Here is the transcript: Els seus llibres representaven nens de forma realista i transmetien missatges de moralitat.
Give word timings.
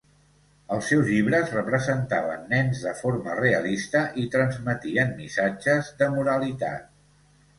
Els 0.75 0.87
seus 0.91 1.09
llibres 1.15 1.51
representaven 1.57 2.47
nens 2.53 2.79
de 2.87 2.93
forma 3.03 3.35
realista 3.41 4.03
i 4.23 4.25
transmetien 4.37 5.15
missatges 5.21 5.95
de 6.03 6.09
moralitat. 6.17 6.91